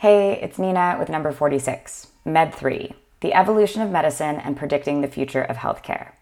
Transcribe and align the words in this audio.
Hey, 0.00 0.38
it's 0.40 0.60
Nina 0.60 0.94
with 0.96 1.08
number 1.08 1.32
46, 1.32 2.06
Med 2.24 2.54
3, 2.54 2.92
the 3.18 3.34
evolution 3.34 3.82
of 3.82 3.90
medicine 3.90 4.36
and 4.36 4.56
predicting 4.56 5.00
the 5.00 5.08
future 5.08 5.42
of 5.42 5.56
healthcare. 5.56 6.12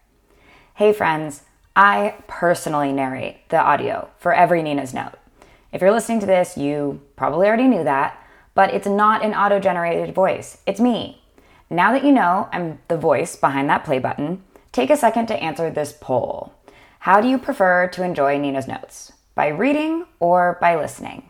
Hey, 0.77 0.95
friends, 0.95 1.43
I 1.77 2.15
personally 2.27 2.91
narrate 2.91 3.47
the 3.51 3.61
audio 3.61 4.09
for 4.17 4.33
every 4.33 4.63
Nina's 4.63 4.95
Note. 4.95 5.13
If 5.75 5.83
you're 5.83 5.93
listening 5.93 6.21
to 6.21 6.27
this, 6.27 6.57
you 6.57 7.03
probably 7.17 7.49
already 7.49 7.69
knew 7.69 7.85
that, 7.85 8.19
but 8.55 8.73
it's 8.73 8.87
not 8.87 9.23
an 9.23 9.35
auto 9.35 9.61
generated 9.61 10.15
voice, 10.15 10.57
it's 10.67 10.81
me. 10.81 11.23
Now 11.69 11.93
that 11.93 12.03
you 12.03 12.13
know 12.13 12.49
I'm 12.53 12.79
the 12.89 12.97
voice 12.97 13.37
behind 13.37 13.69
that 13.69 13.85
play 13.85 13.99
button, 13.99 14.43
take 14.73 14.89
a 14.89 14.97
second 14.97 15.27
to 15.27 15.37
answer 15.37 15.69
this 15.69 15.95
poll. 16.01 16.55
How 17.01 17.21
do 17.21 17.29
you 17.29 17.37
prefer 17.37 17.89
to 17.89 18.03
enjoy 18.03 18.39
Nina's 18.39 18.67
Notes? 18.67 19.13
By 19.35 19.49
reading 19.49 20.07
or 20.19 20.57
by 20.63 20.77
listening? 20.77 21.29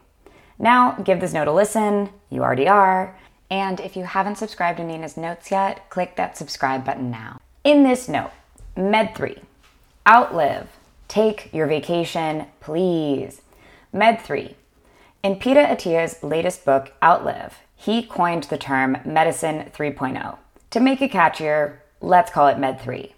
Now, 0.59 0.93
give 0.93 1.21
this 1.21 1.33
note 1.33 1.49
a 1.49 1.53
listen. 1.53 2.11
You 2.31 2.43
already 2.43 2.69
are. 2.69 3.17
And 3.51 3.81
if 3.81 3.97
you 3.97 4.05
haven't 4.05 4.39
subscribed 4.39 4.79
to 4.79 4.85
Nina's 4.85 5.17
Notes 5.17 5.51
yet, 5.51 5.89
click 5.91 6.17
that 6.17 6.37
subscribe 6.37 6.85
button 6.85 7.11
now. 7.11 7.41
In 7.63 7.83
this 7.83 8.09
note, 8.09 8.33
Med 8.77 9.15
3 9.15 9.39
Outlive. 10.09 10.69
Take 11.09 11.53
your 11.53 11.67
vacation, 11.67 12.47
please. 12.61 13.43
Med 13.93 14.21
3 14.21 14.57
In 15.23 15.37
Peter 15.37 15.61
Attia's 15.61 16.23
latest 16.23 16.65
book, 16.65 16.93
Outlive, 17.03 17.55
he 17.77 18.03
coined 18.03 18.45
the 18.45 18.59
term 18.59 18.99
Medicine 19.05 19.71
3.0. 19.75 20.39
To 20.71 20.81
make 20.81 21.01
it 21.01 21.13
catchier, 21.13 21.79
let's 22.01 22.31
call 22.31 22.49
it 22.49 22.59
Med 22.59 22.81
3. 22.81 23.15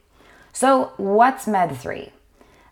So, 0.52 0.92
what's 0.96 1.46
Med 1.46 1.76
3? 1.76 2.12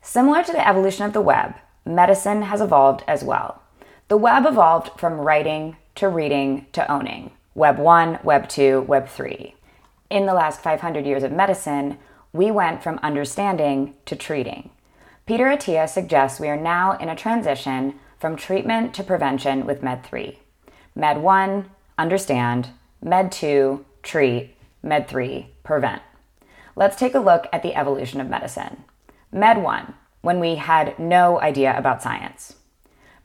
Similar 0.03 0.45
to 0.45 0.53
the 0.53 0.69
evolution 0.69 1.05
of 1.05 1.13
the 1.13 1.21
web, 1.21 1.55
medicine 1.85 2.43
has 2.43 2.61
evolved 2.61 3.05
as 3.09 3.25
well. 3.25 3.63
The 4.09 4.17
web 4.17 4.47
evolved 4.47 5.01
from 5.01 5.15
writing 5.15 5.79
to 5.97 6.09
reading 6.09 6.67
to 6.75 6.89
owning. 6.89 7.33
Web 7.57 7.79
1, 7.79 8.21
Web 8.23 8.49
2, 8.49 8.83
Web 8.83 9.09
3. 9.09 9.57
In 10.11 10.27
the 10.27 10.35
last 10.35 10.61
500 10.61 11.05
years 11.05 11.25
of 11.25 11.33
medicine, 11.33 11.99
we 12.33 12.53
went 12.53 12.85
from 12.85 13.01
understanding 13.03 13.95
to 14.05 14.15
treating. 14.15 14.71
Peter 15.27 15.47
Attia 15.47 15.89
suggests 15.89 16.39
we 16.39 16.47
are 16.47 16.57
now 16.57 16.97
in 16.99 17.09
a 17.09 17.17
transition 17.17 17.99
from 18.21 18.37
treatment 18.37 18.95
to 18.95 19.03
prevention 19.03 19.67
with 19.67 19.83
Med 19.83 20.05
3. 20.05 20.39
Med 20.95 21.17
1, 21.17 21.65
understand. 21.99 22.69
Med 23.03 23.33
2, 23.33 23.85
treat. 24.05 24.57
Med 24.85 25.09
3, 25.09 25.49
prevent. 25.65 26.03
Let's 26.77 26.95
take 26.95 27.17
a 27.17 27.19
look 27.19 27.49
at 27.53 27.65
the 27.65 27.75
evolution 27.75 28.21
of 28.21 28.29
medicine. 28.29 28.85
Med 29.33 29.57
1, 29.57 29.95
when 30.21 30.39
we 30.39 30.55
had 30.55 30.97
no 30.97 31.41
idea 31.41 31.77
about 31.77 32.03
science. 32.03 32.55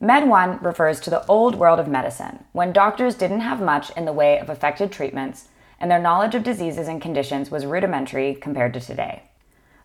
Med 0.03 0.27
1 0.27 0.57
refers 0.63 0.99
to 0.99 1.11
the 1.11 1.23
old 1.27 1.53
world 1.53 1.79
of 1.79 1.87
medicine, 1.87 2.43
when 2.53 2.73
doctors 2.73 3.13
didn't 3.13 3.41
have 3.41 3.61
much 3.61 3.91
in 3.91 4.05
the 4.05 4.11
way 4.11 4.39
of 4.39 4.49
effective 4.49 4.89
treatments 4.89 5.49
and 5.79 5.91
their 5.91 5.99
knowledge 5.99 6.33
of 6.33 6.41
diseases 6.41 6.87
and 6.87 6.99
conditions 6.99 7.51
was 7.51 7.67
rudimentary 7.67 8.33
compared 8.33 8.73
to 8.73 8.79
today. 8.79 9.21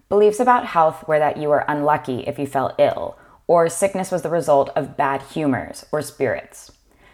Beliefs 0.09 0.41
about 0.41 0.69
health 0.69 1.06
were 1.06 1.19
that 1.19 1.37
you 1.37 1.50
were 1.50 1.67
unlucky 1.69 2.20
if 2.20 2.39
you 2.39 2.47
fell 2.47 2.75
ill, 2.78 3.19
or 3.47 3.69
sickness 3.69 4.11
was 4.11 4.22
the 4.22 4.31
result 4.31 4.70
of 4.75 4.97
bad 4.97 5.20
humors 5.20 5.84
or 5.92 6.00
spirits. 6.00 6.72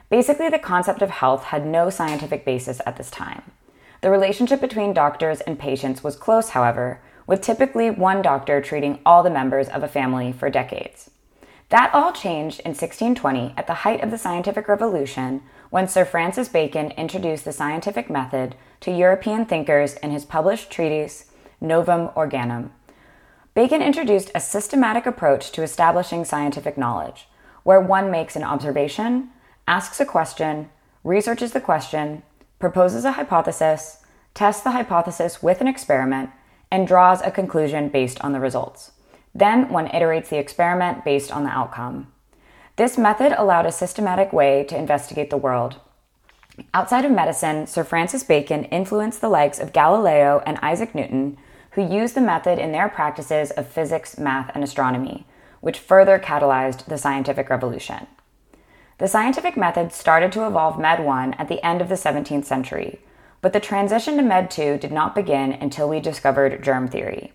Basically, 0.09 0.49
the 0.49 0.61
concept 0.61 1.03
of 1.03 1.11
health 1.11 1.43
had 1.47 1.67
no 1.67 1.91
scientific 1.91 2.45
basis 2.45 2.81
at 2.87 2.99
this 2.99 3.11
time. 3.11 3.43
The 4.03 4.11
relationship 4.11 4.61
between 4.61 4.93
doctors 4.93 5.41
and 5.41 5.59
patients 5.59 6.05
was 6.05 6.15
close, 6.15 6.51
however, 6.51 7.01
with 7.27 7.41
typically 7.41 7.91
one 7.91 8.23
doctor 8.23 8.61
treating 8.61 9.01
all 9.05 9.25
the 9.25 9.31
members 9.31 9.69
of 9.69 9.83
a 9.83 9.89
family 9.89 10.31
for 10.31 10.49
decades. 10.49 11.11
That 11.73 11.95
all 11.95 12.13
changed 12.13 12.61
in 12.61 12.73
1620 12.73 13.55
at 13.57 13.67
the 13.67 13.81
height 13.81 14.03
of 14.03 14.11
the 14.11 14.19
scientific 14.19 14.69
revolution 14.69 15.41
when 15.71 15.89
Sir 15.89 16.05
Francis 16.05 16.51
Bacon 16.51 16.91
introduced 16.99 17.47
the 17.47 17.53
scientific 17.53 18.11
method 18.11 18.57
to 18.81 18.91
European 18.91 19.47
thinkers 19.47 19.95
in 19.95 20.11
his 20.11 20.27
published 20.27 20.71
treatise 20.71 21.31
Novum 21.63 22.11
Organum. 22.15 22.73
Bacon 23.55 23.81
introduced 23.81 24.31
a 24.35 24.41
systematic 24.41 25.07
approach 25.07 25.51
to 25.53 25.63
establishing 25.63 26.27
scientific 26.27 26.77
knowledge, 26.77 27.27
where 27.63 27.81
one 27.81 28.11
makes 28.11 28.37
an 28.37 28.45
observation, 28.45 29.31
asks 29.67 29.99
a 29.99 30.05
question, 30.05 30.69
researches 31.05 31.53
the 31.53 31.61
question, 31.61 32.23
proposes 32.59 33.07
a 33.07 33.13
hypothesis, 33.13 34.05
tests 34.35 34.63
the 34.63 34.73
hypothesis 34.73 35.43
with 35.43 35.63
an 35.63 35.69
experiment, 35.69 36.29
and 36.71 36.87
draws 36.87 37.23
a 37.23 37.31
conclusion 37.31 37.89
based 37.89 38.21
on 38.21 38.33
the 38.33 38.41
results. 38.41 38.92
Then 39.35 39.69
one 39.71 39.89
iterates 39.89 40.29
the 40.29 40.39
experiment 40.39 41.05
based 41.05 41.33
on 41.33 41.45
the 41.45 41.51
outcome. 41.51 42.13
This 42.77 42.99
method 42.99 43.33
allowed 43.39 43.67
a 43.67 43.73
systematic 43.73 44.33
way 44.33 44.65
to 44.65 44.77
investigate 44.77 45.31
the 45.31 45.37
world. 45.37 45.77
Outside 46.75 47.05
of 47.05 47.13
medicine, 47.13 47.67
Sir 47.67 47.85
Francis 47.85 48.25
Bacon 48.25 48.65
influenced 48.65 49.21
the 49.21 49.29
likes 49.29 49.59
of 49.59 49.73
Galileo 49.73 50.43
and 50.47 50.59
Isaac 50.63 50.95
Newton, 50.95 51.39
who 51.73 51.83
used 51.83 52.15
the 52.15 52.21
method 52.21 52.59
in 52.59 52.73
their 52.73 52.89
practices 52.89 53.51
of 53.53 53.67
physics, 53.67 54.19
math, 54.19 54.51
and 54.55 54.63
astronomy, 54.63 55.27
which 55.61 55.79
further 55.79 56.19
catalyzed 56.19 56.85
the 56.85 56.99
scientific 56.99 57.49
revolution. 57.49 58.07
The 58.99 59.09
scientific 59.09 59.57
method 59.57 59.93
started 59.93 60.31
to 60.33 60.47
evolve 60.47 60.79
Med 60.79 61.05
1 61.05 61.35
at 61.35 61.49
the 61.49 61.65
end 61.65 61.81
of 61.81 61.89
the 61.89 61.95
17th 61.95 62.45
century, 62.45 63.01
but 63.41 63.53
the 63.53 63.61
transition 63.61 64.17
to 64.17 64.23
Med 64.23 64.51
2 64.51 64.77
did 64.79 64.93
not 64.93 65.15
begin 65.15 65.53
until 65.53 65.89
we 65.89 66.01
discovered 66.01 66.63
germ 66.63 66.87
theory. 66.87 67.33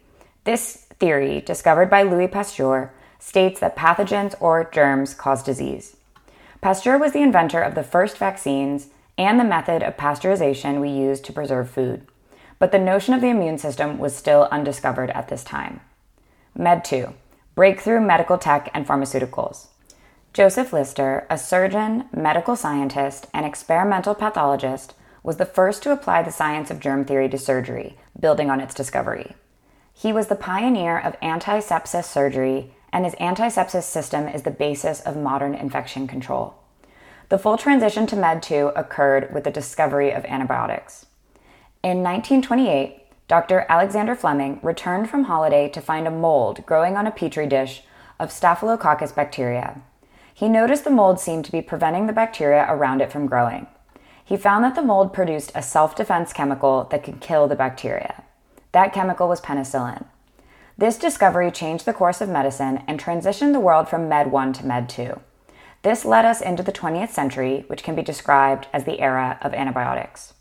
This 0.48 0.88
theory, 0.98 1.42
discovered 1.42 1.90
by 1.90 2.04
Louis 2.04 2.30
Pasteur, 2.30 2.94
states 3.20 3.60
that 3.60 3.76
pathogens 3.76 4.34
or 4.40 4.64
germs 4.64 5.14
cause 5.14 5.44
disease. 5.44 5.98
Pasteur 6.62 6.98
was 6.98 7.12
the 7.12 7.22
inventor 7.22 7.62
of 7.62 7.76
the 7.76 7.84
first 7.84 8.18
vaccines 8.18 8.88
and 9.18 9.38
the 9.38 9.44
method 9.44 9.84
of 9.84 9.98
pasteurization 9.98 10.80
we 10.80 10.88
use 10.88 11.20
to 11.20 11.34
preserve 11.34 11.70
food, 11.70 12.08
but 12.60 12.72
the 12.72 12.80
notion 12.80 13.14
of 13.14 13.20
the 13.20 13.28
immune 13.28 13.58
system 13.58 13.98
was 13.98 14.16
still 14.16 14.48
undiscovered 14.50 15.10
at 15.10 15.28
this 15.28 15.44
time. 15.44 15.82
Med 16.56 16.86
2 16.86 17.14
Breakthrough 17.54 18.00
Medical 18.00 18.38
Tech 18.38 18.72
and 18.74 18.88
Pharmaceuticals. 18.88 19.68
Joseph 20.32 20.72
Lister, 20.72 21.28
a 21.30 21.38
surgeon, 21.38 22.06
medical 22.16 22.56
scientist, 22.56 23.28
and 23.34 23.46
experimental 23.46 24.16
pathologist, 24.16 24.94
was 25.24 25.36
the 25.36 25.46
first 25.46 25.84
to 25.84 25.92
apply 25.92 26.24
the 26.24 26.32
science 26.32 26.72
of 26.72 26.80
germ 26.80 27.04
theory 27.04 27.28
to 27.28 27.38
surgery, 27.38 27.98
building 28.18 28.50
on 28.50 28.62
its 28.62 28.74
discovery. 28.74 29.36
He 30.00 30.14
was 30.14 30.28
the 30.28 30.36
pioneer 30.36 31.00
of 31.00 31.20
antisepsis 31.22 32.06
surgery, 32.06 32.72
and 32.94 33.04
his 33.04 33.16
antisepsis 33.16 33.82
system 33.82 34.28
is 34.28 34.44
the 34.44 34.52
basis 34.52 35.02
of 35.02 35.18
modern 35.18 35.56
infection 35.56 36.06
control. 36.06 36.54
The 37.30 37.40
full 37.40 37.58
transition 37.58 38.06
to 38.08 38.16
Med 38.16 38.44
2 38.44 38.74
occurred 38.76 39.34
with 39.34 39.44
the 39.44 39.50
discovery 39.50 40.12
of 40.12 40.24
antibiotics. 40.26 41.08
In 41.82 42.04
1928, 42.04 43.08
Dr. 43.28 43.66
Alexander 43.68 44.14
Fleming 44.14 44.60
returned 44.62 45.10
from 45.10 45.24
holiday 45.24 45.68
to 45.70 45.82
find 45.82 46.08
a 46.08 46.12
mold 46.12 46.64
growing 46.68 46.96
on 46.96 47.08
a 47.08 47.12
petri 47.12 47.48
dish 47.48 47.82
of 48.20 48.32
Staphylococcus 48.32 49.14
bacteria. 49.14 49.82
He 50.32 50.48
noticed 50.48 50.84
the 50.84 50.92
mold 50.92 51.20
seemed 51.20 51.46
to 51.46 51.52
be 51.52 51.64
preventing 51.64 52.06
the 52.06 52.14
bacteria 52.14 52.68
around 52.70 53.02
it 53.02 53.12
from 53.12 53.26
growing. 53.26 53.66
He 54.24 54.38
found 54.38 54.64
that 54.64 54.76
the 54.76 54.84
mold 54.84 55.12
produced 55.12 55.52
a 55.56 55.64
self 55.64 55.96
defense 55.96 56.34
chemical 56.34 56.84
that 56.92 57.04
could 57.04 57.20
kill 57.20 57.48
the 57.48 57.56
bacteria. 57.56 58.24
That 58.78 58.94
chemical 58.94 59.28
was 59.28 59.42
penicillin. 59.42 60.06
This 60.78 61.00
discovery 61.00 61.50
changed 61.50 61.86
the 61.86 61.96
course 61.96 62.22
of 62.22 62.30
medicine 62.30 62.84
and 62.88 63.00
transitioned 63.00 63.54
the 63.54 63.60
world 63.60 63.90
from 63.90 64.08
Med 64.08 64.32
1 64.32 64.54
to 64.54 64.68
Med 64.68 64.88
2. 64.88 65.20
This 65.82 66.06
led 66.06 66.26
us 66.26 66.42
into 66.42 66.62
the 66.62 66.72
20th 66.72 67.10
century, 67.10 67.66
which 67.66 67.82
can 67.82 67.96
be 67.96 68.04
described 68.04 68.68
as 68.72 68.84
the 68.84 69.00
era 69.00 69.40
of 69.42 69.56
antibiotics. 69.56 70.36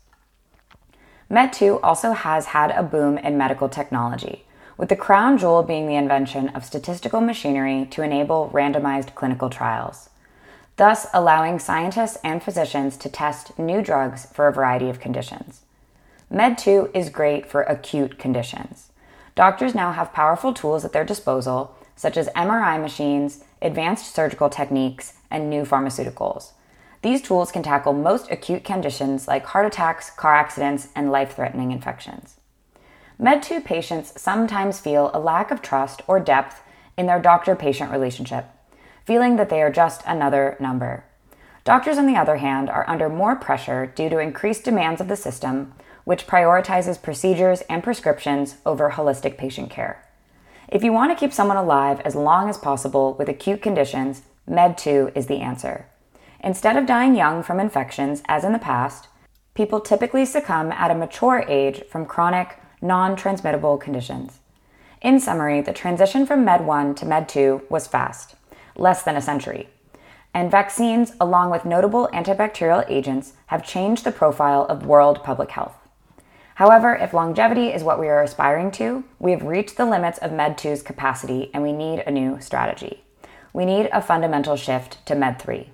Med 1.31 1.51
2 1.51 1.79
also 1.81 2.11
has 2.11 2.53
had 2.53 2.69
a 2.69 2.83
boom 2.83 3.17
in 3.17 3.39
medical 3.39 3.67
technology, 3.67 4.45
with 4.77 4.89
the 4.89 4.95
crown 4.95 5.39
jewel 5.39 5.63
being 5.63 5.87
the 5.87 5.95
invention 5.95 6.49
of 6.49 6.63
statistical 6.63 7.21
machinery 7.21 7.87
to 7.89 8.03
enable 8.03 8.51
randomized 8.53 9.15
clinical 9.15 9.49
trials, 9.49 10.11
thus 10.75 11.07
allowing 11.11 11.57
scientists 11.57 12.19
and 12.23 12.43
physicians 12.43 12.97
to 12.97 13.09
test 13.09 13.57
new 13.57 13.81
drugs 13.81 14.27
for 14.27 14.47
a 14.47 14.53
variety 14.53 14.91
of 14.91 14.99
conditions. 14.99 15.63
Med 16.29 16.57
2 16.57 16.91
is 16.93 17.09
great 17.09 17.45
for 17.45 17.61
acute 17.63 18.19
conditions. 18.19 18.91
Doctors 19.33 19.73
now 19.73 19.93
have 19.93 20.11
powerful 20.11 20.53
tools 20.53 20.83
at 20.83 20.91
their 20.91 21.05
disposal, 21.05 21.73
such 21.95 22.17
as 22.17 22.27
MRI 22.35 22.81
machines, 22.81 23.45
advanced 23.61 24.13
surgical 24.13 24.49
techniques, 24.49 25.13
and 25.31 25.49
new 25.49 25.63
pharmaceuticals. 25.63 26.51
These 27.01 27.21
tools 27.21 27.51
can 27.51 27.63
tackle 27.63 27.93
most 27.93 28.29
acute 28.29 28.65
conditions 28.65 29.27
like 29.27 29.45
heart 29.45 29.65
attacks, 29.65 30.09
car 30.09 30.35
accidents, 30.35 30.89
and 30.95 31.11
life 31.11 31.35
threatening 31.35 31.71
infections. 31.71 32.35
Med 33.17 33.41
2 33.41 33.61
patients 33.61 34.19
sometimes 34.19 34.81
feel 34.81 35.11
a 35.13 35.19
lack 35.19 35.49
of 35.49 35.61
trust 35.61 36.01
or 36.07 36.19
depth 36.19 36.61
in 36.97 37.05
their 37.05 37.21
doctor 37.21 37.55
patient 37.55 37.89
relationship, 37.89 38.47
feeling 39.05 39.37
that 39.37 39.49
they 39.49 39.61
are 39.61 39.71
just 39.71 40.01
another 40.05 40.57
number. 40.59 41.05
Doctors, 41.63 41.97
on 41.97 42.05
the 42.05 42.19
other 42.19 42.37
hand, 42.37 42.69
are 42.69 42.89
under 42.89 43.07
more 43.07 43.35
pressure 43.35 43.85
due 43.85 44.09
to 44.09 44.19
increased 44.19 44.65
demands 44.65 44.99
of 44.99 45.07
the 45.07 45.15
system, 45.15 45.73
which 46.07 46.25
prioritizes 46.25 47.01
procedures 47.01 47.59
and 47.63 47.83
prescriptions 47.83 48.55
over 48.65 48.91
holistic 48.91 49.37
patient 49.37 49.69
care. 49.69 50.01
If 50.69 50.81
you 50.81 50.93
want 50.93 51.11
to 51.11 51.19
keep 51.19 51.33
someone 51.33 51.57
alive 51.57 51.99
as 52.05 52.15
long 52.15 52.47
as 52.47 52.57
possible 52.57 53.15
with 53.15 53.27
acute 53.27 53.61
conditions, 53.61 54.21
Med 54.47 54.77
2 54.77 55.11
is 55.15 55.27
the 55.27 55.41
answer. 55.41 55.85
Instead 56.41 56.77
of 56.77 56.85
dying 56.85 57.13
young 57.13 57.43
from 57.43 57.59
infections, 57.59 58.23
as 58.29 58.45
in 58.45 58.53
the 58.53 58.57
past, 58.57 59.09
people 59.53 59.81
typically 59.81 60.23
succumb 60.23 60.71
at 60.71 60.91
a 60.91 60.95
mature 60.95 61.43
age 61.45 61.83
from 61.89 62.05
chronic, 62.05 62.57
non 62.81 63.17
transmittable 63.17 63.77
conditions. 63.77 64.39
In 65.01 65.19
summary, 65.19 65.59
the 65.59 65.73
transition 65.73 66.25
from 66.25 66.45
Med 66.45 66.65
1 66.65 66.95
to 66.95 67.05
Med 67.05 67.27
2 67.27 67.63
was 67.69 67.85
fast, 67.85 68.35
less 68.77 69.03
than 69.03 69.17
a 69.17 69.21
century. 69.21 69.67
And 70.33 70.49
vaccines, 70.49 71.11
along 71.19 71.51
with 71.51 71.65
notable 71.65 72.07
antibacterial 72.13 72.85
agents, 72.87 73.33
have 73.47 73.67
changed 73.67 74.05
the 74.05 74.13
profile 74.13 74.65
of 74.69 74.85
world 74.85 75.21
public 75.21 75.51
health. 75.51 75.75
However, 76.57 76.95
if 76.95 77.13
longevity 77.13 77.67
is 77.67 77.83
what 77.83 77.99
we 77.99 78.07
are 78.07 78.23
aspiring 78.23 78.71
to, 78.71 79.03
we 79.19 79.29
have 79.29 79.43
reached 79.43 79.77
the 79.77 79.85
limits 79.85 80.17
of 80.17 80.31
Med 80.31 80.57
2's 80.57 80.81
capacity 80.81 81.51
and 81.53 81.61
we 81.61 81.71
need 81.71 81.99
a 81.99 82.09
new 82.09 82.39
strategy. 82.41 83.03
We 83.53 83.63
need 83.63 83.89
a 83.93 84.01
fundamental 84.01 84.55
shift 84.55 85.05
to 85.05 85.13
Med 85.13 85.37
3. 85.37 85.69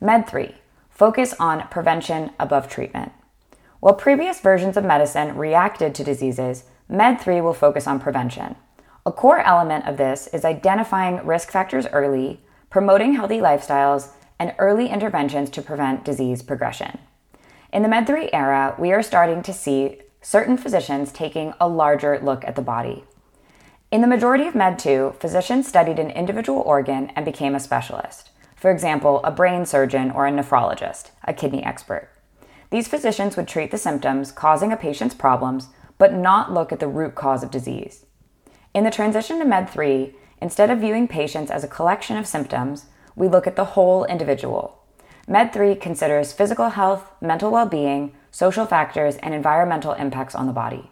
Med 0.00 0.26
3 0.26 0.56
focus 0.90 1.34
on 1.38 1.68
prevention 1.68 2.32
above 2.40 2.68
treatment. 2.68 3.12
While 3.78 3.94
previous 3.94 4.40
versions 4.40 4.76
of 4.76 4.84
medicine 4.84 5.36
reacted 5.36 5.94
to 5.94 6.02
diseases, 6.02 6.64
Med 6.88 7.20
3 7.20 7.40
will 7.40 7.54
focus 7.54 7.86
on 7.86 8.00
prevention. 8.00 8.56
A 9.06 9.12
core 9.12 9.38
element 9.38 9.86
of 9.86 9.98
this 9.98 10.26
is 10.32 10.44
identifying 10.44 11.24
risk 11.24 11.52
factors 11.52 11.86
early, 11.92 12.40
promoting 12.70 13.14
healthy 13.14 13.38
lifestyles, 13.38 14.08
and 14.40 14.52
early 14.58 14.88
interventions 14.88 15.48
to 15.50 15.62
prevent 15.62 16.04
disease 16.04 16.42
progression. 16.42 16.98
In 17.72 17.82
the 17.82 17.88
Med 17.88 18.06
3 18.06 18.28
era, 18.34 18.74
we 18.78 18.92
are 18.92 19.02
starting 19.02 19.42
to 19.42 19.52
see 19.54 20.02
certain 20.20 20.58
physicians 20.58 21.10
taking 21.10 21.54
a 21.58 21.66
larger 21.66 22.20
look 22.22 22.44
at 22.44 22.54
the 22.54 22.60
body. 22.60 23.04
In 23.90 24.02
the 24.02 24.06
majority 24.06 24.46
of 24.46 24.54
Med 24.54 24.78
2, 24.78 25.14
physicians 25.18 25.68
studied 25.68 25.98
an 25.98 26.10
individual 26.10 26.60
organ 26.60 27.10
and 27.16 27.24
became 27.24 27.54
a 27.54 27.60
specialist. 27.60 28.28
For 28.56 28.70
example, 28.70 29.22
a 29.24 29.30
brain 29.30 29.64
surgeon 29.64 30.10
or 30.10 30.26
a 30.26 30.30
nephrologist, 30.30 31.12
a 31.24 31.32
kidney 31.32 31.64
expert. 31.64 32.10
These 32.68 32.88
physicians 32.88 33.38
would 33.38 33.48
treat 33.48 33.70
the 33.70 33.78
symptoms 33.78 34.32
causing 34.32 34.70
a 34.70 34.76
patient's 34.76 35.14
problems, 35.14 35.68
but 35.96 36.12
not 36.12 36.52
look 36.52 36.72
at 36.72 36.80
the 36.80 36.88
root 36.88 37.14
cause 37.14 37.42
of 37.42 37.50
disease. 37.50 38.04
In 38.74 38.84
the 38.84 38.90
transition 38.90 39.38
to 39.38 39.46
Med 39.46 39.70
3, 39.70 40.14
instead 40.42 40.68
of 40.68 40.80
viewing 40.80 41.08
patients 41.08 41.50
as 41.50 41.64
a 41.64 41.68
collection 41.68 42.18
of 42.18 42.26
symptoms, 42.26 42.84
we 43.16 43.28
look 43.28 43.46
at 43.46 43.56
the 43.56 43.72
whole 43.72 44.04
individual. 44.04 44.81
Med 45.28 45.52
3 45.52 45.76
considers 45.76 46.32
physical 46.32 46.70
health, 46.70 47.10
mental 47.20 47.50
well 47.50 47.66
being, 47.66 48.12
social 48.30 48.66
factors, 48.66 49.16
and 49.16 49.34
environmental 49.34 49.92
impacts 49.92 50.34
on 50.34 50.46
the 50.46 50.52
body. 50.52 50.90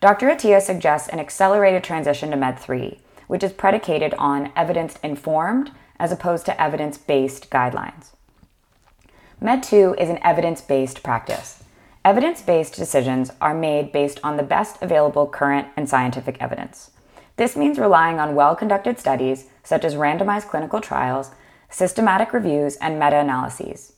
Dr. 0.00 0.28
Attia 0.28 0.60
suggests 0.60 1.08
an 1.08 1.20
accelerated 1.20 1.84
transition 1.84 2.30
to 2.30 2.36
Med 2.36 2.58
3, 2.58 2.98
which 3.28 3.44
is 3.44 3.52
predicated 3.52 4.14
on 4.18 4.50
evidence 4.56 4.98
informed 5.02 5.70
as 5.98 6.10
opposed 6.10 6.44
to 6.46 6.60
evidence 6.60 6.98
based 6.98 7.50
guidelines. 7.50 8.10
Med 9.40 9.62
2 9.62 9.94
is 9.98 10.10
an 10.10 10.18
evidence 10.24 10.60
based 10.60 11.02
practice. 11.04 11.62
Evidence 12.04 12.42
based 12.42 12.74
decisions 12.74 13.30
are 13.40 13.54
made 13.54 13.92
based 13.92 14.18
on 14.24 14.36
the 14.36 14.42
best 14.42 14.82
available 14.82 15.28
current 15.28 15.68
and 15.76 15.88
scientific 15.88 16.36
evidence. 16.40 16.90
This 17.36 17.56
means 17.56 17.78
relying 17.78 18.18
on 18.18 18.34
well 18.34 18.56
conducted 18.56 18.98
studies, 18.98 19.46
such 19.62 19.84
as 19.84 19.94
randomized 19.94 20.48
clinical 20.48 20.80
trials, 20.80 21.30
systematic 21.72 22.32
reviews, 22.32 22.76
and 22.76 22.98
meta 22.98 23.18
analyses. 23.18 23.94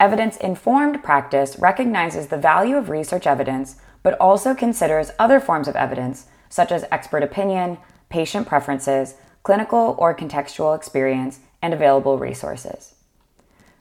Evidence 0.00 0.36
informed 0.38 1.02
practice 1.04 1.58
recognizes 1.58 2.28
the 2.28 2.38
value 2.38 2.76
of 2.76 2.88
research 2.88 3.26
evidence, 3.26 3.76
but 4.02 4.18
also 4.18 4.54
considers 4.54 5.12
other 5.18 5.38
forms 5.38 5.68
of 5.68 5.76
evidence, 5.76 6.26
such 6.48 6.72
as 6.72 6.84
expert 6.90 7.22
opinion, 7.22 7.76
patient 8.08 8.48
preferences, 8.48 9.14
clinical 9.42 9.94
or 9.98 10.16
contextual 10.16 10.74
experience, 10.74 11.40
and 11.60 11.74
available 11.74 12.18
resources. 12.18 12.94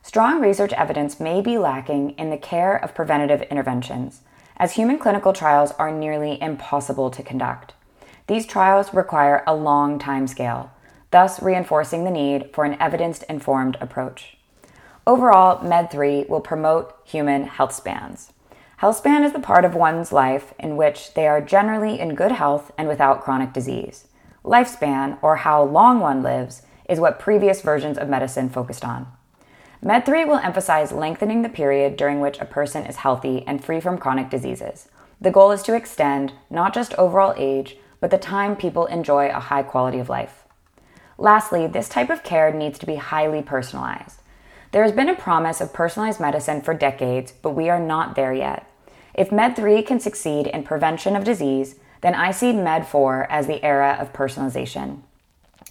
Strong 0.04 0.42
research 0.42 0.74
evidence 0.74 1.20
may 1.20 1.42
be 1.42 1.58
lacking 1.58 2.12
in 2.12 2.30
the 2.30 2.38
care 2.38 2.76
of 2.76 2.96
preventative 2.96 3.42
interventions, 3.44 4.22
as 4.58 4.74
human 4.74 4.98
clinical 4.98 5.34
trials 5.34 5.72
are 5.74 5.92
nearly 5.92 6.42
impossible 6.42 7.10
to 7.12 7.24
conduct. 7.24 7.74
These 8.28 8.46
trials 8.46 8.94
require 8.94 9.44
a 9.46 9.56
long 9.56 10.00
time 10.00 10.28
scale, 10.28 10.72
thus 11.12 11.42
reinforcing 11.42 12.04
the 12.04 12.12
need 12.12 12.50
for 12.54 12.66
an 12.66 12.80
evidence 12.80 13.24
informed 13.24 13.78
approach. 13.80 14.38
Overall, 15.06 15.60
Med3 15.60 16.28
will 16.28 16.42
promote 16.42 16.94
human 17.06 17.44
health 17.44 17.74
spans. 17.74 18.34
Health 18.78 18.98
span 18.98 19.24
is 19.24 19.34
the 19.34 19.40
part 19.40 19.66
of 19.66 19.74
one's 19.74 20.12
life 20.12 20.54
in 20.60 20.78
which 20.78 21.14
they 21.14 21.28
are 21.28 21.42
generally 21.42 22.00
in 22.00 22.14
good 22.14 22.34
health 22.34 22.72
and 22.78 22.88
without 22.88 23.24
chronic 23.24 23.54
disease. 23.54 24.08
Lifespan, 24.44 25.18
or 25.22 25.38
how 25.38 25.64
long 25.64 26.00
one 26.00 26.22
lives, 26.22 26.62
is 26.88 27.00
what 27.00 27.20
previous 27.20 27.62
versions 27.62 27.98
of 27.98 28.08
medicine 28.08 28.50
focused 28.50 28.86
on. 28.86 29.08
Med3 29.84 30.28
will 30.28 30.38
emphasize 30.38 30.92
lengthening 30.92 31.42
the 31.42 31.50
period 31.50 31.98
during 31.98 32.20
which 32.20 32.40
a 32.40 32.46
person 32.46 32.86
is 32.86 32.98
healthy 32.98 33.44
and 33.48 33.64
free 33.64 33.80
from 33.80 33.98
chronic 33.98 34.30
diseases. 34.30 34.90
The 35.22 35.32
goal 35.32 35.52
is 35.52 35.64
to 35.64 35.76
extend 35.76 36.34
not 36.50 36.74
just 36.74 36.94
overall 36.96 37.34
age, 37.38 37.78
but 38.00 38.12
the 38.12 38.18
time 38.18 38.56
people 38.56 38.86
enjoy 38.88 39.30
a 39.30 39.40
high 39.40 39.64
quality 39.64 40.00
of 40.00 40.10
life. 40.10 40.47
Lastly, 41.18 41.66
this 41.66 41.90
type 41.90 42.10
of 42.10 42.24
care 42.24 42.54
needs 42.54 42.78
to 42.80 42.86
be 42.86 42.96
highly 42.96 43.42
personalized. 43.42 44.22
There 44.72 44.84
has 44.84 44.92
been 44.92 45.10
a 45.10 45.16
promise 45.16 45.62
of 45.62 45.74
personalized 45.74 46.20
medicine 46.20 46.62
for 46.62 46.74
decades, 46.74 47.32
but 47.32 47.52
we 47.52 47.70
are 47.70 47.80
not 47.80 48.16
there 48.16 48.34
yet. 48.34 48.70
If 49.14 49.32
Med 49.32 49.56
3 49.56 49.82
can 49.82 50.00
succeed 50.00 50.46
in 50.48 50.64
prevention 50.64 51.16
of 51.16 51.24
disease, 51.24 51.76
then 52.02 52.14
I 52.14 52.32
see 52.32 52.54
Med 52.54 52.86
4 52.86 53.26
as 53.32 53.48
the 53.48 53.64
era 53.64 53.98
of 54.00 54.14
personalization. 54.14 55.02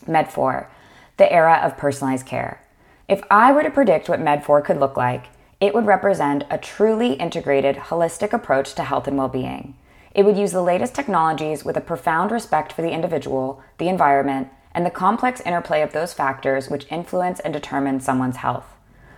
Med 0.06 0.32
4, 0.32 0.69
the 1.16 1.32
era 1.32 1.60
of 1.62 1.76
personalized 1.76 2.26
care. 2.26 2.60
If 3.08 3.22
I 3.31 3.52
were 3.52 3.62
to 3.62 3.70
predict 3.70 4.08
what 4.08 4.20
Med 4.20 4.44
4 4.44 4.62
could 4.62 4.81
look 4.81 4.96
like, 4.96 5.26
it 5.60 5.75
would 5.75 5.87
represent 5.87 6.44
a 6.50 6.58
truly 6.58 7.12
integrated, 7.12 7.76
holistic 7.76 8.32
approach 8.32 8.75
to 8.75 8.82
health 8.82 9.06
and 9.06 9.16
well 9.16 9.28
being. 9.28 9.76
It 10.12 10.25
would 10.25 10.37
use 10.37 10.52
the 10.52 10.62
latest 10.62 10.94
technologies 10.94 11.64
with 11.64 11.76
a 11.76 11.81
profound 11.81 12.31
respect 12.32 12.72
for 12.72 12.82
the 12.82 12.90
individual, 12.90 13.62
the 13.78 13.88
environment, 13.88 14.49
and 14.76 14.84
the 14.84 14.90
complex 14.90 15.40
interplay 15.40 15.81
of 15.81 15.94
those 15.94 16.12
factors 16.12 16.69
which 16.69 16.87
influence 16.93 17.40
and 17.40 17.52
determine 17.52 17.99
someone's 17.99 18.37
health. 18.37 18.67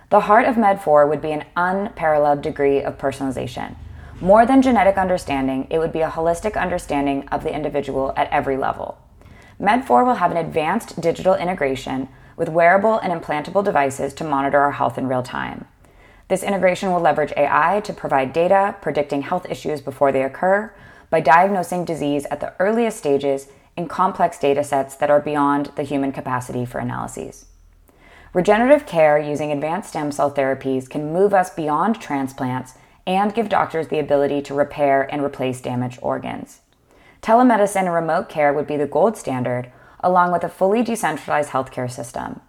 The 0.08 0.20
heart 0.20 0.46
of 0.46 0.54
Med4 0.54 1.08
would 1.08 1.20
be 1.20 1.32
an 1.32 1.44
unparalleled 1.56 2.42
degree 2.42 2.80
of 2.80 2.96
personalization. 2.96 3.74
More 4.20 4.46
than 4.46 4.62
genetic 4.62 4.96
understanding, 4.96 5.66
it 5.68 5.80
would 5.80 5.92
be 5.92 6.00
a 6.00 6.10
holistic 6.10 6.58
understanding 6.58 7.26
of 7.28 7.42
the 7.42 7.52
individual 7.52 8.14
at 8.16 8.30
every 8.30 8.56
level. 8.56 8.98
Med4 9.60 10.06
will 10.06 10.14
have 10.14 10.30
an 10.30 10.36
advanced 10.36 11.00
digital 11.00 11.34
integration 11.34 12.08
with 12.36 12.48
wearable 12.48 13.00
and 13.00 13.12
implantable 13.12 13.64
devices 13.64 14.14
to 14.14 14.24
monitor 14.24 14.60
our 14.60 14.72
health 14.72 14.96
in 14.96 15.08
real 15.08 15.24
time. 15.24 15.66
This 16.28 16.44
integration 16.44 16.92
will 16.92 17.00
leverage 17.00 17.32
AI 17.36 17.80
to 17.80 17.92
provide 17.92 18.32
data 18.32 18.76
predicting 18.80 19.22
health 19.22 19.46
issues 19.50 19.80
before 19.80 20.12
they 20.12 20.22
occur 20.22 20.72
by 21.10 21.20
diagnosing 21.20 21.84
disease 21.84 22.26
at 22.30 22.38
the 22.38 22.54
earliest 22.60 22.98
stages 22.98 23.48
in 23.78 23.86
complex 23.86 24.40
data 24.40 24.64
sets 24.64 24.96
that 24.96 25.08
are 25.08 25.20
beyond 25.20 25.66
the 25.76 25.84
human 25.84 26.10
capacity 26.10 26.64
for 26.64 26.80
analyses. 26.80 27.46
Regenerative 28.34 28.86
care 28.86 29.16
using 29.16 29.52
advanced 29.52 29.90
stem 29.90 30.10
cell 30.10 30.32
therapies 30.32 30.90
can 30.90 31.12
move 31.12 31.32
us 31.32 31.48
beyond 31.50 32.00
transplants 32.00 32.74
and 33.06 33.32
give 33.32 33.48
doctors 33.48 33.86
the 33.86 34.00
ability 34.00 34.42
to 34.42 34.52
repair 34.52 35.02
and 35.12 35.22
replace 35.22 35.60
damaged 35.60 36.00
organs. 36.02 36.60
Telemedicine 37.22 37.82
and 37.84 37.94
remote 37.94 38.28
care 38.28 38.52
would 38.52 38.66
be 38.66 38.76
the 38.76 38.86
gold 38.86 39.16
standard, 39.16 39.70
along 40.00 40.32
with 40.32 40.42
a 40.42 40.48
fully 40.48 40.82
decentralized 40.82 41.50
healthcare 41.50 41.90
system. 41.90 42.40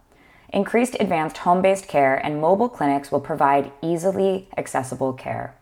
Increased 0.52 0.98
advanced 1.00 1.38
home 1.38 1.62
based 1.62 1.88
care 1.88 2.16
and 2.16 2.42
mobile 2.42 2.70
clinics 2.70 3.12
will 3.12 3.22
provide 3.22 3.72
easily 3.84 4.50
accessible 4.58 5.14
care. 5.14 5.56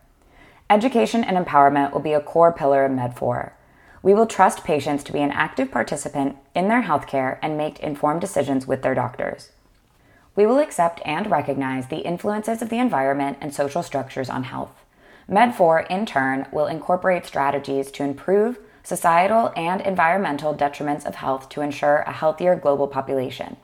Education 0.70 1.22
and 1.22 1.36
empowerment 1.36 1.92
will 1.92 2.00
be 2.00 2.14
a 2.14 2.22
core 2.22 2.54
pillar 2.54 2.86
of 2.86 2.92
Med4. 2.92 3.52
We 4.02 4.14
will 4.14 4.26
trust 4.26 4.64
patients 4.64 5.02
to 5.04 5.12
be 5.12 5.20
an 5.20 5.32
active 5.32 5.70
participant 5.70 6.36
in 6.54 6.68
their 6.68 6.82
healthcare 6.82 7.38
and 7.42 7.56
make 7.56 7.80
informed 7.80 8.20
decisions 8.20 8.66
with 8.66 8.82
their 8.82 8.94
doctors. 8.94 9.50
We 10.36 10.46
will 10.46 10.60
accept 10.60 11.00
and 11.04 11.28
recognize 11.28 11.88
the 11.88 11.98
influences 11.98 12.62
of 12.62 12.68
the 12.68 12.78
environment 12.78 13.38
and 13.40 13.52
social 13.52 13.82
structures 13.82 14.30
on 14.30 14.44
health. 14.44 14.84
Med4, 15.28 15.90
in 15.90 16.06
turn, 16.06 16.46
will 16.52 16.66
incorporate 16.66 17.26
strategies 17.26 17.90
to 17.90 18.04
improve 18.04 18.58
societal 18.84 19.52
and 19.56 19.80
environmental 19.80 20.54
detriments 20.54 21.04
of 21.04 21.16
health 21.16 21.48
to 21.50 21.60
ensure 21.60 21.98
a 22.06 22.12
healthier 22.12 22.54
global 22.54 22.86
population. 22.86 23.56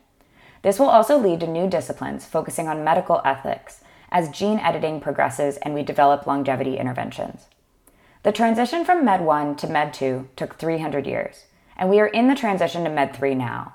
This 0.62 0.78
will 0.78 0.88
also 0.88 1.16
lead 1.16 1.40
to 1.40 1.46
new 1.46 1.68
disciplines 1.68 2.26
focusing 2.26 2.68
on 2.68 2.84
medical 2.84 3.22
ethics 3.24 3.82
as 4.10 4.28
gene 4.30 4.58
editing 4.58 5.00
progresses 5.00 5.56
and 5.58 5.74
we 5.74 5.82
develop 5.82 6.26
longevity 6.26 6.76
interventions. 6.76 7.46
The 8.24 8.32
transition 8.32 8.86
from 8.86 9.04
Med 9.04 9.20
1 9.20 9.56
to 9.56 9.66
Med 9.66 9.92
2 9.92 10.30
took 10.34 10.58
300 10.58 11.06
years, 11.06 11.44
and 11.76 11.90
we 11.90 12.00
are 12.00 12.06
in 12.06 12.26
the 12.26 12.34
transition 12.34 12.82
to 12.84 12.88
Med 12.88 13.14
3 13.14 13.34
now. 13.34 13.74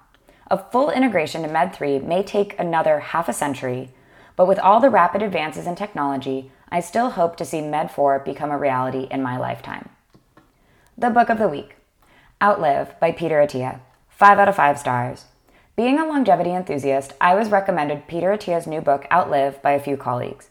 A 0.50 0.58
full 0.58 0.90
integration 0.90 1.44
to 1.44 1.48
Med 1.48 1.72
3 1.72 2.00
may 2.00 2.24
take 2.24 2.58
another 2.58 3.00
half 3.00 3.30
a 3.30 3.34
century, 3.34 3.92
but 4.36 4.48
with 4.48 4.58
all 4.58 4.80
the 4.80 4.90
rapid 4.90 5.22
advances 5.22 5.68
in 5.68 5.76
technology, 5.76 6.52
I 6.72 6.80
still 6.80 7.12
hope 7.12 7.36
to 7.36 7.46
see 7.46 7.62
Med 7.62 7.92
4 7.92 8.18
become 8.26 8.50
a 8.50 8.58
reality 8.58 9.08
in 9.12 9.22
my 9.22 9.38
lifetime. 9.38 9.90
The 10.98 11.12
Book 11.12 11.30
of 11.30 11.38
the 11.38 11.48
Week 11.48 11.76
Outlive 12.42 13.00
by 13.00 13.12
Peter 13.12 13.36
Attia. 13.36 13.82
5 14.10 14.40
out 14.40 14.50
of 14.50 14.56
5 14.56 14.80
stars. 14.80 15.26
Being 15.76 16.00
a 16.00 16.08
longevity 16.08 16.56
enthusiast, 16.56 17.14
I 17.22 17.36
was 17.36 17.52
recommended 17.52 18.08
Peter 18.08 18.32
Attia's 18.32 18.66
new 18.66 18.82
book, 18.82 19.06
Outlive, 19.12 19.62
by 19.62 19.74
a 19.74 19.80
few 19.80 19.96
colleagues. 19.96 20.50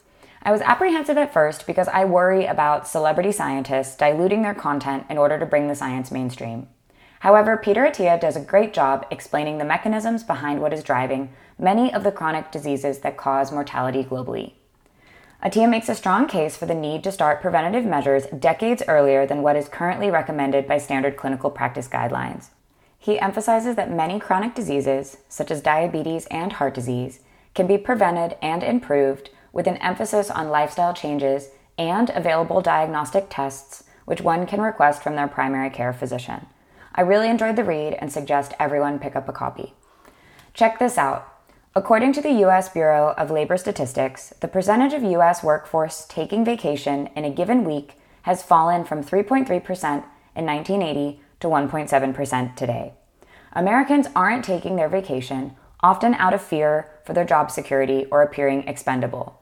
I 0.49 0.51
was 0.51 0.63
apprehensive 0.63 1.19
at 1.19 1.31
first 1.31 1.67
because 1.67 1.89
I 1.89 2.07
worry 2.07 2.47
about 2.47 2.89
celebrity 2.89 3.33
scientists 3.33 3.95
diluting 3.95 4.41
their 4.41 4.55
content 4.55 5.05
in 5.11 5.19
order 5.19 5.39
to 5.39 5.45
bring 5.45 5.69
the 5.69 5.75
science 5.75 6.11
mainstream. 6.11 6.69
However, 7.21 7.59
Peter 7.59 7.83
Attia 7.83 8.19
does 8.19 8.35
a 8.35 8.41
great 8.41 8.73
job 8.73 9.05
explaining 9.11 9.59
the 9.59 9.67
mechanisms 9.67 10.25
behind 10.25 10.63
what 10.63 10.73
is 10.73 10.83
driving 10.83 11.35
many 11.59 11.93
of 11.93 12.03
the 12.03 12.11
chronic 12.11 12.51
diseases 12.51 13.01
that 13.01 13.19
cause 13.19 13.53
mortality 13.53 14.03
globally. 14.03 14.55
Attia 15.45 15.69
makes 15.69 15.91
a 15.91 15.95
strong 15.95 16.27
case 16.27 16.57
for 16.57 16.65
the 16.65 16.75
need 16.75 17.05
to 17.05 17.13
start 17.13 17.43
preventative 17.43 17.85
measures 17.85 18.25
decades 18.29 18.83
earlier 18.89 19.27
than 19.27 19.43
what 19.43 19.55
is 19.55 19.69
currently 19.69 20.11
recommended 20.11 20.67
by 20.67 20.79
standard 20.79 21.19
clinical 21.19 21.51
practice 21.51 21.89
guidelines. 21.89 22.47
He 22.99 23.21
emphasizes 23.21 23.77
that 23.77 23.93
many 23.93 24.19
chronic 24.19 24.55
diseases, 24.55 25.19
such 25.29 25.51
as 25.51 25.61
diabetes 25.61 26.25
and 26.31 26.55
heart 26.55 26.73
disease, 26.73 27.21
can 27.55 27.67
be 27.67 27.77
prevented 27.77 28.39
and 28.41 28.63
improved 28.63 29.29
with 29.59 29.67
an 29.67 29.77
emphasis 29.79 30.31
on 30.31 30.51
lifestyle 30.51 30.95
changes 30.95 31.49
and 31.77 32.11
available 32.11 32.61
diagnostic 32.61 33.27
tests, 33.29 33.83
which 34.05 34.21
one 34.21 34.47
can 34.47 34.61
request 34.61 35.03
from 35.03 35.17
their 35.17 35.27
primary 35.27 35.69
care 35.69 35.93
physician. 35.93 36.47
I 36.95 37.01
really 37.01 37.29
enjoyed 37.29 37.57
the 37.57 37.65
read 37.65 37.95
and 37.95 38.13
suggest 38.13 38.55
everyone 38.61 39.01
pick 39.01 39.17
up 39.17 39.29
a 39.29 39.33
copy. 39.33 39.75
Check 40.55 40.79
this 40.79 40.97
out. 40.97 41.27
According 41.75 42.13
to 42.13 42.23
the 42.23 42.39
U.S. 42.45 42.69
Bureau 42.69 43.15
of 43.19 43.33
Labor 43.33 43.57
Statistics, 43.57 44.33
the 44.39 44.47
percentage 44.47 44.93
of 44.93 45.03
U.S. 45.03 45.43
workforce 45.43 46.07
taking 46.09 46.45
vacation 46.45 47.09
in 47.17 47.25
a 47.25 47.35
given 47.35 47.65
week 47.65 47.95
has 48.23 48.45
fallen 48.45 48.85
from 48.85 49.03
3.3% 49.03 49.49
in 49.49 50.47
1980 50.47 51.21
to 51.41 51.49
1.7% 51.49 52.55
today. 52.55 52.93
Americans 53.55 54.07
aren't 54.15 54.45
taking 54.45 54.77
their 54.77 54.89
vacation, 54.89 55.57
often 55.81 56.15
out 56.15 56.33
of 56.33 56.41
fear 56.41 56.89
for 57.05 57.13
their 57.13 57.25
job 57.25 57.51
security 57.51 58.07
or 58.13 58.23
appearing 58.23 58.63
expendable. 58.69 59.35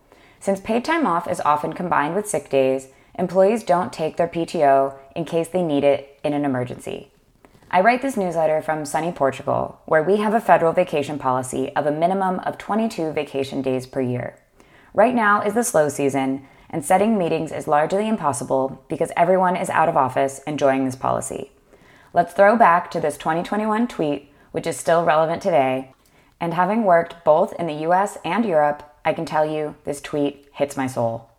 Since 0.46 0.60
paid 0.60 0.84
time 0.84 1.08
off 1.08 1.26
is 1.28 1.40
often 1.40 1.72
combined 1.72 2.14
with 2.14 2.28
sick 2.28 2.48
days, 2.48 2.86
employees 3.18 3.64
don't 3.64 3.92
take 3.92 4.16
their 4.16 4.28
PTO 4.28 4.94
in 5.16 5.24
case 5.24 5.48
they 5.48 5.60
need 5.60 5.82
it 5.82 6.20
in 6.22 6.32
an 6.32 6.44
emergency. 6.44 7.10
I 7.68 7.80
write 7.80 8.00
this 8.00 8.16
newsletter 8.16 8.62
from 8.62 8.84
sunny 8.84 9.10
Portugal, 9.10 9.80
where 9.86 10.04
we 10.04 10.18
have 10.18 10.34
a 10.34 10.40
federal 10.40 10.72
vacation 10.72 11.18
policy 11.18 11.74
of 11.74 11.84
a 11.84 11.90
minimum 11.90 12.38
of 12.44 12.58
22 12.58 13.10
vacation 13.10 13.60
days 13.60 13.86
per 13.86 14.00
year. 14.00 14.38
Right 14.94 15.16
now 15.16 15.42
is 15.42 15.54
the 15.54 15.64
slow 15.64 15.88
season, 15.88 16.46
and 16.70 16.84
setting 16.84 17.18
meetings 17.18 17.50
is 17.50 17.66
largely 17.66 18.06
impossible 18.06 18.84
because 18.88 19.10
everyone 19.16 19.56
is 19.56 19.68
out 19.70 19.88
of 19.88 19.96
office 19.96 20.42
enjoying 20.46 20.84
this 20.84 20.94
policy. 20.94 21.50
Let's 22.12 22.34
throw 22.34 22.56
back 22.56 22.88
to 22.92 23.00
this 23.00 23.16
2021 23.16 23.88
tweet, 23.88 24.30
which 24.52 24.68
is 24.68 24.76
still 24.76 25.04
relevant 25.04 25.42
today. 25.42 25.92
And 26.38 26.54
having 26.54 26.84
worked 26.84 27.24
both 27.24 27.52
in 27.54 27.66
the 27.66 27.84
US 27.88 28.18
and 28.24 28.44
Europe, 28.44 28.84
I 29.06 29.12
can 29.12 29.25
tell 29.25 29.46
you 29.46 29.76
this 29.84 30.00
tweet 30.00 30.48
hits 30.52 30.76
my 30.76 30.88
soul. 30.88 31.30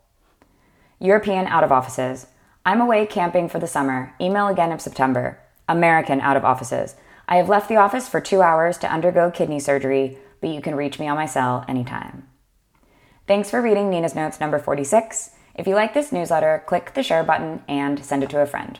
European 1.00 1.48
out 1.48 1.66
of 1.66 1.72
offices. 1.72 2.28
I'm 2.66 2.80
away 2.80 3.06
camping 3.06 3.50
for 3.50 3.60
the 3.60 3.68
summer. 3.68 4.16
Email 4.22 4.48
again 4.48 4.72
in 4.72 4.80
September. 4.80 5.40
American 5.68 6.22
out 6.22 6.38
of 6.38 6.46
offices. 6.46 6.96
I 7.28 7.36
have 7.36 7.50
left 7.50 7.68
the 7.68 7.76
office 7.76 8.08
for 8.08 8.22
two 8.22 8.42
hours 8.42 8.78
to 8.78 8.92
undergo 8.92 9.30
kidney 9.30 9.60
surgery, 9.60 10.18
but 10.40 10.50
you 10.50 10.62
can 10.62 10.76
reach 10.76 10.98
me 10.98 11.10
on 11.10 11.18
my 11.18 11.26
cell 11.26 11.66
anytime. 11.68 12.30
Thanks 13.28 13.50
for 13.50 13.62
reading 13.62 13.90
Nina's 13.90 14.16
Notes 14.16 14.40
number 14.40 14.60
46. 14.60 15.32
If 15.54 15.68
you 15.68 15.76
like 15.76 15.94
this 15.94 16.14
newsletter, 16.14 16.64
click 16.68 16.94
the 16.94 17.04
share 17.04 17.26
button 17.26 17.64
and 17.68 18.04
send 18.04 18.24
it 18.24 18.30
to 18.30 18.42
a 18.42 18.46
friend. 18.46 18.80